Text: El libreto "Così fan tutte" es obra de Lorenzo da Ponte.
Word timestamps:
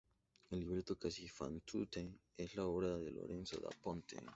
El 0.53 0.57
libreto 0.61 0.95
"Così 1.03 1.27
fan 1.35 1.61
tutte" 1.73 2.05
es 2.45 2.57
obra 2.57 2.91
de 2.97 3.09
Lorenzo 3.11 3.59
da 3.59 3.69
Ponte. 3.83 4.17